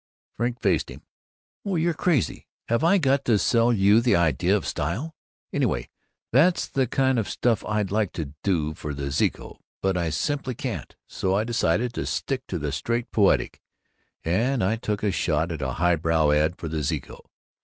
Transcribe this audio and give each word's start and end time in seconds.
Frink 0.33 0.59
faced 0.59 0.89
him: 0.89 1.03
"Oh, 1.63 1.75
you're 1.75 1.93
crazy! 1.93 2.47
Have 2.69 2.83
I 2.83 2.97
got 2.97 3.23
to 3.25 3.37
sell 3.37 3.71
you 3.71 4.01
the 4.01 4.15
idea 4.15 4.57
of 4.57 4.65
Style? 4.65 5.13
Anyway, 5.53 5.89
that's 6.31 6.67
the 6.67 6.87
kind 6.87 7.19
of 7.19 7.29
stuff 7.29 7.63
I'd 7.65 7.91
like 7.91 8.11
to 8.13 8.33
do 8.41 8.73
for 8.73 8.95
the 8.95 9.11
Zeeco. 9.11 9.59
But 9.79 9.97
I 9.97 10.09
simply 10.09 10.55
can't. 10.55 10.95
So 11.05 11.35
I 11.35 11.43
decided 11.43 11.93
to 11.93 12.07
stick 12.07 12.47
to 12.47 12.57
the 12.57 12.71
straight 12.71 13.11
poetic, 13.11 13.61
and 14.25 14.63
I 14.63 14.75
took 14.75 15.03
a 15.03 15.11
shot 15.11 15.51
at 15.51 15.61
a 15.61 15.73
highbrow 15.73 16.31
ad 16.31 16.57
for 16.57 16.67
the 16.67 16.81
Zeeco. 16.81 17.23